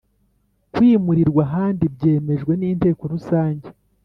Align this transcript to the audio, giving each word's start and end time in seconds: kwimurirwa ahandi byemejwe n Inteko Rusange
kwimurirwa 0.73 1.41
ahandi 1.47 1.83
byemejwe 1.95 2.51
n 2.55 2.61
Inteko 2.71 3.01
Rusange 3.13 3.67